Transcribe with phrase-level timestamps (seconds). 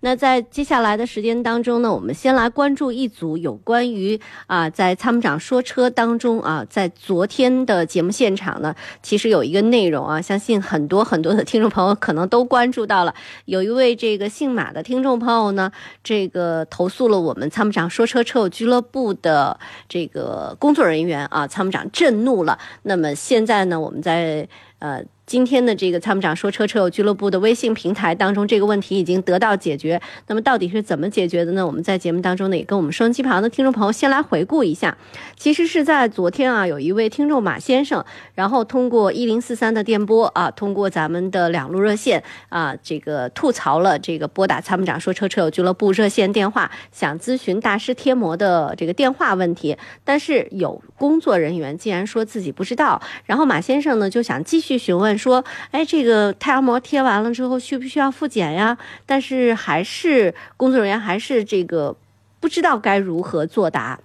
[0.00, 8.72] 那在接下来的时间当中呢，我们先来关注一组有关于啊，在参谋长说车当中啊，在昨天的节目现场呢，
[9.02, 13.12] 其实有一个内容啊，相信很多很多的听众朋友可能都关注到了。
[13.46, 15.72] 有一位这个姓马的听众朋友呢，
[16.04, 19.58] 这个投诉了我们参谋长说车车友俱乐部的
[19.88, 22.56] 这个工作人员啊，参谋长震怒了。
[22.82, 25.04] 那么现在呢，我们在呃。
[25.28, 30.00] 今天的这个参谋长说车车友俱乐部的微信平台当中，这个问题已经得到解决。
[30.26, 31.66] 那么到底是怎么解决的呢？
[31.66, 34.96] 我们在节目当中呢，也跟我们收音机旁的听众朋友先来回顾一下。
[35.36, 38.02] 其实是在昨天啊，有一位听众马先生，
[38.34, 49.76] 然后通过一零四三的电波啊，通过咱们的两路热线啊，这个吐槽了这个拨打参谋长说车车友俱乐部热线电话，想咨询大师贴膜的这个电话问题。
[50.04, 55.16] 但是有工作人员竟然说自己不知道，然后马先生呢就想继续去询问。
[55.16, 58.76] 说，哎，这个太阳膜贴完了之后需不需要复检呀？
[59.06, 61.96] 但是还是工作人员还是这个
[62.40, 64.00] 不知道该如何作答，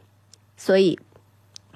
[0.55, 0.97] 所以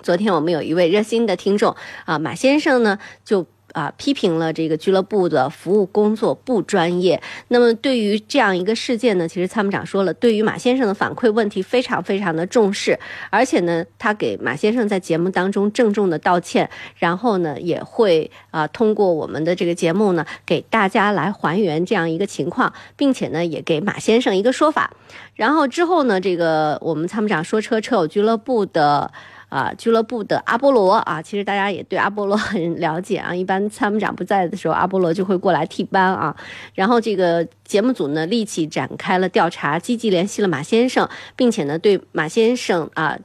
[0.02, 3.46] 昨天我们有一位热心的听众啊，马先生呢就。
[3.78, 7.22] 啊，批评了这个俱乐部的服务工作不专业。
[7.50, 12.98] 那么对于这样一个事件呢，其实参谋长说了，对于马先生的反馈问题非常非常的重视，
[13.30, 24.92] 而且呢，他给马先生在节目当中郑重的道歉，然后呢，也会啊通过我们的这个节目呢，给大家来还原这样一个情况，并且呢，也给马先生一个说法。
[25.36, 29.12] 然后之后呢，这个我们参谋长说车车友俱乐部的。
[29.50, 33.34] 啊，俱乐部的阿波罗啊，其实大家也对阿波罗很了解啊。
[33.34, 36.36] 一般参谋长不在的时候，阿波罗就会过来替班啊。
[36.74, 43.18] 然后这个节目组呢，立即展开了调查，积极联系了马先生，并且呢，对马先生啊。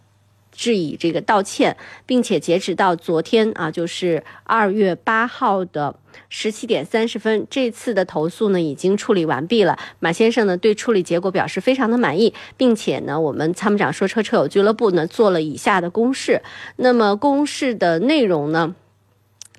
[0.52, 1.76] 致以这个道歉，
[2.06, 5.96] 并且截止到昨天啊，就是二月八号的
[6.28, 9.78] 十七点三十分，这次的投诉呢已经处理完毕了。
[9.98, 16.42] 马先生呢对处理结果表示非常的满意，并且呢，我们参谋长说车车友俱乐部呢做了以下的公示。
[16.76, 18.74] 那么公示的内容呢？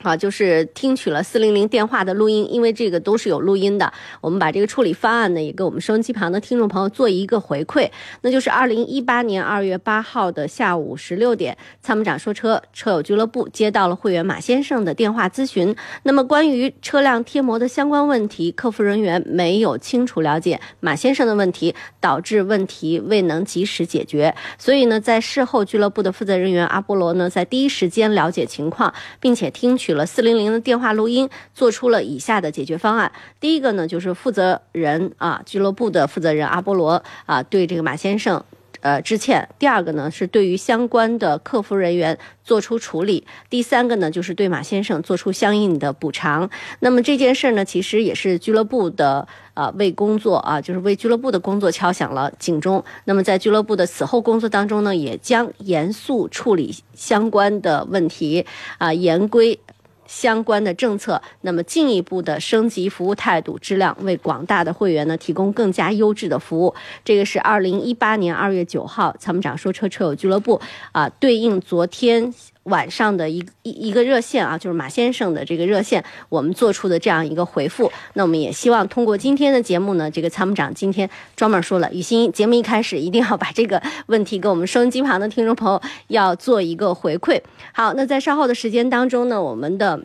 [0.04, 3.92] 啊，就是听取了四零零电话的录音，因为这个都是有录音的。
[4.20, 7.90] 我们把这个处理方案呢，也给我们收音机旁的听众朋友做一个回馈。
[8.20, 15.74] 那就是二零一八年二月八号的下午十六点，参谋长说车车友俱乐部接到了会员马先生的电话咨询。
[16.04, 24.36] 那么关于车辆贴膜的相关问题，客服人员没有清楚了解马先生的问题，导致问题未能及时解决。
[24.58, 29.93] 所以呢，在事后俱乐部的负责人员阿波罗呢，在第一时间了解情况，并且听取。
[29.94, 33.12] 了四零零的电话录音，做出了以下的解决方案。
[33.40, 38.44] 第一个呢，就是负责人啊，俱乐部的负责人阿波罗啊，对这个马先生
[38.82, 39.50] 呃致歉。
[39.58, 43.26] 第二个呢，是对于相关的客服人员做出处理。
[43.50, 46.50] 第三个呢，就是对马先生做出相应的补偿。
[46.80, 52.84] 那么这件事呢，其实也是俱乐部的啊为工作啊，就是为俱乐部的工作敲响了警钟。
[53.06, 58.46] 那么在俱乐部的此后工作当中呢，也将严肃处理相关的问题
[58.78, 59.60] 啊，严规。
[60.06, 66.74] 相关的政策，那么进一步的升级服务态度、质量，为广大的会员呢提供更加优质的服务。
[67.04, 70.60] 这个是二零一八年二月九号，参谋长说车车友俱乐部
[70.92, 77.92] 啊，对应昨天晚上的一一一个热线啊，就是马先生的这个热线，我们做出的这样一个回复。
[78.14, 87.42] 那我们也希望通过今天的节目呢，这个参谋长今天专门说了，雨欣节目一开始一定要把这个问题给我们收音机旁的听众朋友要做一个回馈。
[87.74, 90.00] 好，那在稍后的时间当中呢，我们的。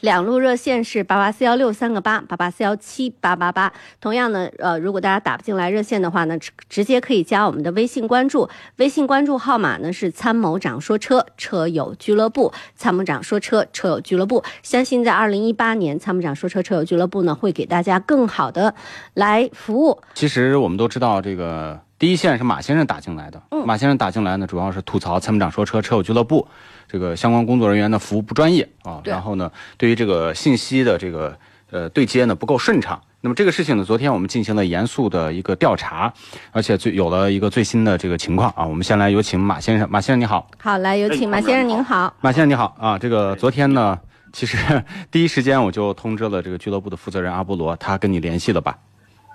[0.00, 3.72] 两路热线是八八四幺六三个八八八四幺七八八八。
[4.00, 14.44] 同样呢，呃，如果大家打不进来热线的话呢，直直接可以加我们的微信关注，微信关注号码呢是参谋长说车车友俱乐部，参谋长说车车友俱乐部。
[14.62, 18.74] 相信在二零一八年，参谋长说车车友俱乐部呢会给大家更好的
[19.14, 20.00] 来服务。
[20.14, 26.46] 其实我们都知道，这个第一线是马先生打进来的，马先生打进来呢，主要是吐槽参谋长说车车友俱乐部。
[26.86, 31.36] 这个相关工作人员的服务不专业啊，然后呢，对于这个信息的这个
[31.72, 33.00] 呃对接呢不够顺畅。
[33.20, 36.12] 那么这个事情呢，昨天我们进行了严肃的一个调查，
[36.52, 38.64] 而且最有了一个最新的这个情况啊。
[38.64, 40.48] 我们先来有请马先生，马先生你好。
[40.56, 42.14] 好，来有请马先生您好。
[42.20, 43.98] 马先生你好啊，这个昨天呢，
[44.32, 44.56] 其实
[45.10, 48.78] 第一时间我就通知了这个俱乐部的负责人阿波罗，他跟你联系了吧？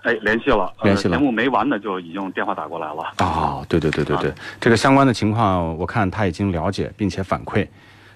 [0.03, 1.17] 哎，联系了，联系了。
[1.17, 3.03] 节目没完呢，就已经电话打过来了。
[3.19, 7.65] 哦，对对对对对，这个相关的情况，我看他已经了解并且反馈，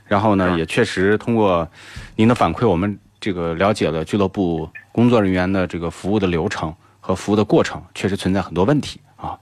[0.06, 1.68] 然后呢，也确实通过
[2.16, 9.38] 您的反馈，我们这个了解了俱乐部工作人员的这个服务的流程和服务的过程，确实存在很多问题啊。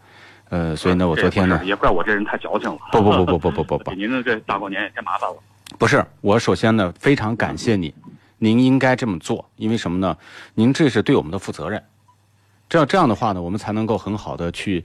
[0.49, 2.77] 呃，所以呢，我昨天呢，也怪我这人太矫情了。
[2.91, 5.35] 不不不不不不不不，给 您的这大过年也添麻烦了。
[5.79, 7.91] 不是，我首先呢非常感谢你，
[8.37, 10.15] 您应该这么做，因为什么呢？
[10.53, 11.81] 您这是对我们的负责任。
[12.69, 14.83] 这样这样的话呢，我们才能够很好的去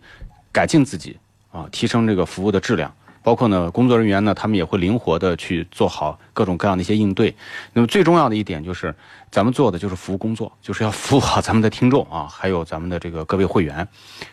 [0.53, 1.19] 改进自己
[1.50, 2.93] 啊，提升这个服务的质量。
[3.23, 7.37] 包括呢，工作人员呢，他们也会灵活的去做好各种各样的一些应对。
[7.75, 8.94] 那么最重要的一点就是，
[9.31, 13.87] 咱们做的就是服务工作，就是要服务好咱们的听众啊，还有咱们的这个各位会员。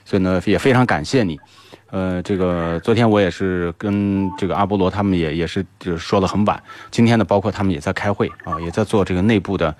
[0.06, 1.38] 所以呢，也非常感谢你。
[1.90, 6.64] 呃，这个昨天我也是跟这个阿波罗他们也也是就是说了很晚。
[6.90, 9.76] 今天呢，包括他们也在开会啊，也在做这个内部的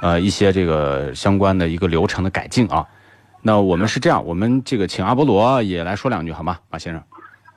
[0.00, 2.86] 呃一些这个相关的一个流程的改进啊。
[3.44, 7.02] 那我们是这样，我们这个请阿波罗也来说两句好吗，马先生？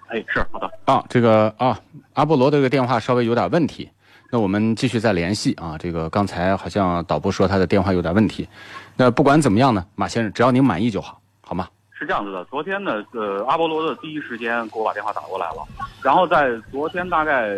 [0.08, 1.80] 哎，是好的啊，这个啊，
[2.14, 3.88] 阿波罗这个电话稍微有点问题，
[4.32, 5.78] 那我们继续再联系啊。
[5.78, 8.48] 这个刚才好像导播说他的电话有点问题，
[8.96, 11.68] 那不管怎么样呢，马先生，只要您满意就好，好吗？
[11.92, 15.64] 是这样子的，昨天呢，呃，阿波罗的第一时间给我把电话打过来了，
[16.02, 17.50] 然后在昨天大概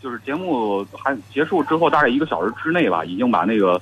[0.00, 3.80] 就是节目还结束之后，大概一个小时之内吧，已经把那个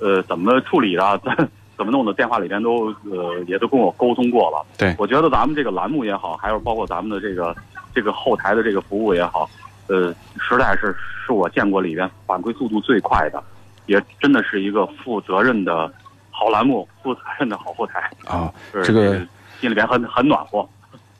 [0.00, 1.48] 呃怎么处理的。
[1.78, 2.12] 怎么弄的？
[2.12, 4.66] 电话里边都呃也都跟我沟通过了。
[4.76, 7.54] 对，我觉得咱们这个栏目也好，还有包括咱们的这个
[7.94, 9.48] 这个后台的这个服务也好，
[9.86, 10.94] 呃，实在是
[11.24, 13.40] 是我见过里边反馈速度最快的，
[13.86, 15.90] 也真的是一个负责任的
[16.30, 18.52] 好栏目，负责任的好后台啊。
[18.84, 19.16] 这个
[19.60, 20.68] 心里边很很暖和。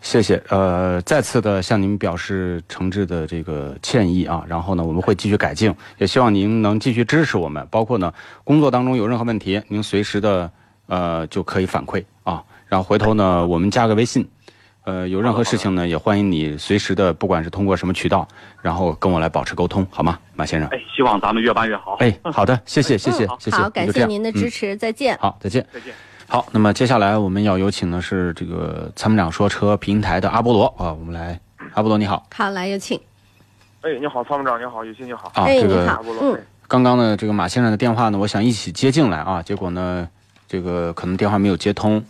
[0.08, 4.42] 谢谢，呃，再次的向您表示诚挚的这个歉意啊。
[4.48, 7.68] 然后呢，我们会继续改进，也希望您能继续支持我们。
[7.70, 8.10] 包括呢，
[8.42, 10.50] 工作当中有任何问题，您随时的
[10.86, 12.42] 呃就可以反馈啊。
[12.68, 14.26] 然后回头呢，我们加个微信，
[14.84, 18.26] 呃，有任何事情呢，也欢迎你随时的，不管是通过什么渠道，
[18.62, 20.66] 然后跟我来保持沟通，好吗，马先生？
[20.70, 21.96] 哎，希望咱们越办越好。
[22.00, 23.56] 哎，好的，谢谢，谢谢，谢谢。
[23.58, 25.18] 好，感谢您的支持，再见。
[25.18, 25.92] 好，再见，再见。
[26.30, 31.40] 好，那么接下来我们要有请的是这个参谋长说车平台的阿波罗啊，我们来，
[31.72, 33.00] 阿波罗你好，好，来有请。
[33.80, 35.32] 哎，你好，参谋长你好，有心你好。
[35.34, 40.06] 啊，这个阿波罗，刚刚呢，这个马先生的电话呢，我想一起接进来啊，结果呢，
[40.46, 42.04] 这个可能电话没有接通，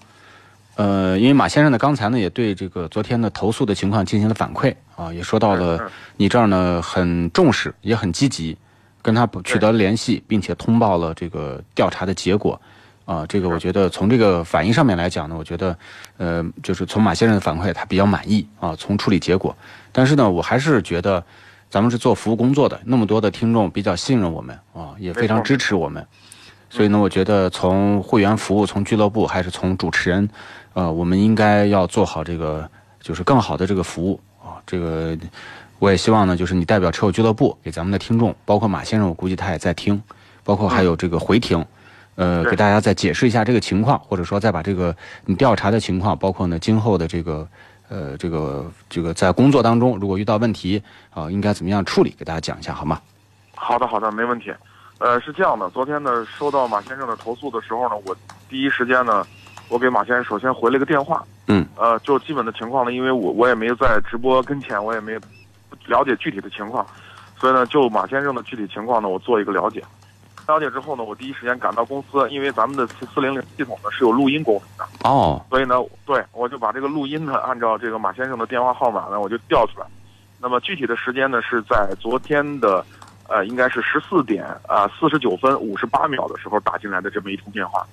[0.75, 8.59] 呃，因为马先生呢，刚才呢也对这个昨天的投诉的情况进行了反馈啊，也说到了你这儿呢很重视，也很积极，
[9.01, 12.61] 跟他取得了联系，并且通报了这个调查的结果。
[13.09, 15.75] 啊，这个我觉得从这个反应上面来讲呢，我觉得，
[16.19, 18.77] 呃，就是从马先生的反馈，他比较满意啊。
[18.77, 19.57] 从处理结果，
[19.93, 21.25] 但是呢，我还是觉得，
[21.71, 26.07] 咱们是做服务工作的，那么多的听众比较信任我们啊，也非常支持我们，
[26.69, 30.29] 所以呢，我觉得从会员服务，从俱乐部，还是从主持人，
[30.75, 32.71] 呃，我们应该要做好这个，
[33.01, 34.61] 就是更好的这个服务啊。
[34.67, 35.17] 这个
[35.79, 39.99] 我也希望呢，就是你代表车友俱乐部给咱们的听众，包括马先生，我估计他也在听，
[40.45, 41.65] 包括还有这个回听。
[42.19, 44.95] 呃，给大家再解释一下这个情况，或者说再把这个
[45.25, 47.47] 你调查的情况，包括呢今后的这个
[47.89, 53.01] 呃这个这个在工作当中，如果遇到问题啊，应该怎么样处理，给大家讲一下好吗？
[53.55, 54.53] 好的，好的，没问题。
[54.99, 58.17] 呃，是这样的，昨天呢收到马先生的投诉的时候呢，我
[58.49, 59.25] 第一时间呢，
[59.69, 61.25] 我给马先生首先回了个电话。
[61.47, 61.65] 嗯。
[61.77, 65.13] 呃，就基本的情况呢，因为我我也没有在直播跟前，我也没
[65.87, 66.85] 了解具体的情况，
[67.39, 69.81] 所以呢，就马先生的具体情况呢，我做一个了解。
[70.49, 75.75] 了解之后呢，我第一时间赶到公司，因为咱们的四四零零系统呢是有录音功能的哦，所以呢，
[76.07, 79.87] 对我就把这个录音呢按照这个马先生的电话号码呢我就调出来。
[80.41, 82.83] 那么具体的时间呢是在昨天的，
[83.29, 87.87] 呃，应该是十四点啊四十九分五十八秒的时候打进来的这么一通电话，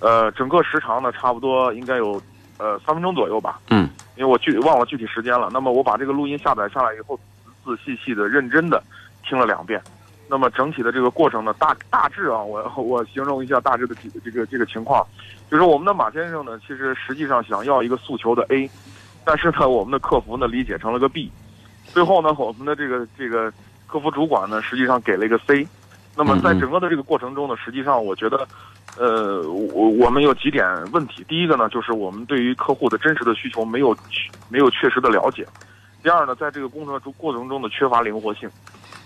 [0.00, 2.20] 呃，整个时长呢差不多应该有
[2.58, 3.60] 呃三分钟左右吧。
[3.70, 5.48] 嗯，因为我具忘了具体时间了。
[5.52, 7.16] 那么我把这个录音下载下来以后，
[7.64, 8.82] 仔仔细细的、认真的
[9.24, 9.80] 听了两遍。
[10.28, 15.06] 那么整体的这个过程呢，大大致啊，我我形容一下大致的这个这个情况，
[15.50, 18.68] 就是我们的马先生呢，其实实际上想要一个诉求的 A，
[19.24, 21.30] 但是呢，我们的客服呢理解成了个 B，
[21.86, 23.52] 最后呢，我们的这个这个
[23.86, 25.66] 客服主管呢，实际上给了一个 C。
[26.16, 28.46] 那么在整个的这个过程中呢，实际上我觉得，
[28.96, 31.24] 呃，我我们有几点问题。
[31.28, 33.96] 第一个呢，就是我们对于客户的真实的需求没有
[34.48, 35.42] 没有确实的了解；
[36.04, 38.48] 第二呢，在这个工程中过程中的缺乏灵活性。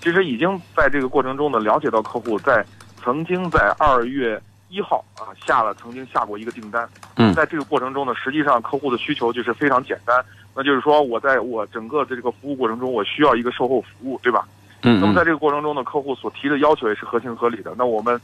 [0.01, 2.65] 其实已经在这个过程中呢，了解到客户在
[3.03, 6.89] 曾经在二月一号啊下了曾经下过一个订单。
[7.17, 10.25] 嗯，在这个过程中呢，实际上客户的需求就是非常简单，
[10.55, 14.47] 那就是说我在我整个的这个服务过程中，我需要一个售后服务，对吧？
[14.83, 15.01] 嗯。
[15.01, 17.75] 那么在这个过程中呢，客户所提的要求也是合情合理的。
[17.77, 18.21] 那我们，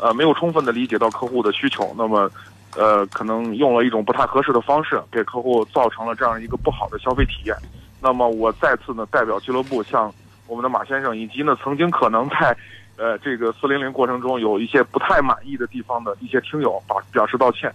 [0.00, 2.30] 呃，没有充分的理解到客户的需求，那么，
[2.74, 7.54] 呃，可能用了一种不太合适的方式，给客户造成了这样一个不好的消费体验。
[8.00, 10.10] 那么我再次呢，代表俱乐部向。
[10.48, 12.56] 我们的马先生，以及呢曾经可能在，
[12.96, 17.72] 呃这个四零零过程中有一些不太满意的地方的一些听友，表表示道歉。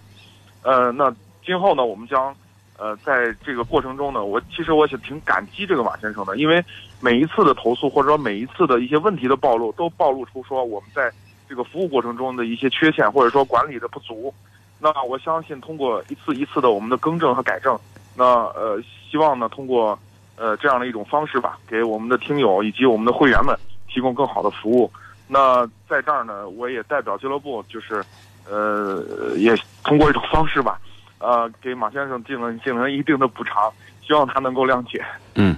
[0.62, 1.14] 呃，那
[1.46, 2.34] 今后呢，我们将，
[2.76, 6.62] 呃在这个过程中呢，我其实我也挺感激这个马先生的，因为
[7.00, 11.12] 每一次的投诉或者说每一次的一些问题的暴露，都暴露出说我们在
[11.48, 14.34] 这个服务过程中的一些缺陷，或者说管理的不足。
[14.80, 17.78] 那我相信通过一次一次的我们的更正和改正，
[18.16, 19.96] 那呃希望呢通过。
[20.36, 23.56] 呃，这样的一种方式吧，给我们的听友以及我们的会员们
[23.88, 24.90] 提供更好的服务。
[25.26, 28.04] 那在这儿呢，我也代表俱乐部，就是，
[28.48, 29.02] 呃，
[29.36, 30.78] 也通过一种方式吧，
[31.18, 33.72] 呃，给马先生进行进行一定的补偿，
[34.06, 35.02] 希望他能够谅解。
[35.36, 35.56] 嗯，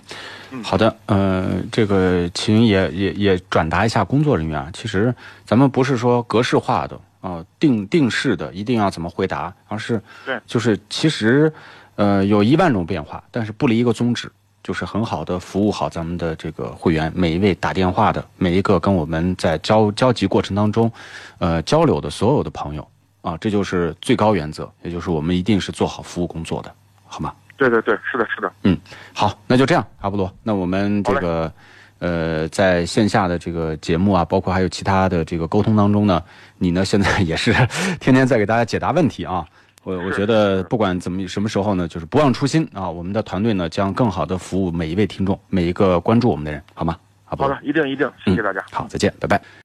[0.63, 5.13] 好的，呃，这个请也也也转达一下工作人员啊，其实
[5.45, 11.53] 咱们不是说格式化的啊，定定式的一定要怎么回答，而是对，就是其实，
[11.97, 14.31] 呃，有一万种变化，但是不离一个宗旨。
[14.67, 20.91] 就是很好的服务好咱们的这个会员，每一位打电话的，每一个跟我们在交交集过程当中，
[21.39, 22.85] 呃交流的所有的朋友
[23.21, 26.75] 啊，这就是最高原则，也就是我们一定是做好服务工作的，
[27.07, 27.33] 好吗？
[27.57, 28.53] 对对对，是的，是的。
[28.65, 28.77] 嗯，
[29.15, 31.53] 好，那就这样，阿波罗，那我们这个
[32.01, 36.21] 呃在线下的这个节目啊，包括还有其他的这个沟通当中呢，
[36.59, 37.55] 你呢现在也是
[38.01, 39.47] 天天在给大家解答问题啊。
[39.87, 42.91] 我我觉得不管怎么什么时候呢，就是不忘初心啊！
[42.91, 46.97] 我们的团队呢将更好的服务每一位听众，每一个关注我们的人，好吗？
[47.25, 48.65] 好的，一定一定，谢谢大家。
[48.73, 49.41] 好，再见，拜拜。